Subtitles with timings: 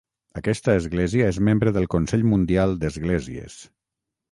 [0.39, 3.63] Aquesta església és membre del Consell Mundial d'Esglésies.